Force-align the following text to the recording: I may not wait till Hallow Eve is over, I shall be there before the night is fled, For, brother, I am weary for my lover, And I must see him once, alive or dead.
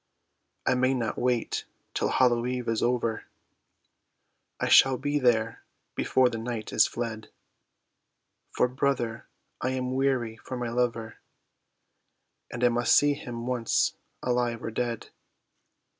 I 0.65 0.73
may 0.73 0.95
not 0.95 1.19
wait 1.19 1.65
till 1.93 2.07
Hallow 2.09 2.47
Eve 2.47 2.67
is 2.69 2.81
over, 2.81 3.25
I 4.59 4.67
shall 4.67 4.97
be 4.97 5.19
there 5.19 5.61
before 5.93 6.27
the 6.27 6.39
night 6.39 6.73
is 6.73 6.87
fled, 6.87 7.29
For, 8.49 8.67
brother, 8.67 9.27
I 9.61 9.69
am 9.73 9.93
weary 9.93 10.37
for 10.37 10.57
my 10.57 10.69
lover, 10.69 11.17
And 12.51 12.63
I 12.63 12.69
must 12.69 12.95
see 12.95 13.13
him 13.13 13.45
once, 13.45 13.93
alive 14.23 14.63
or 14.63 14.71
dead. 14.71 15.11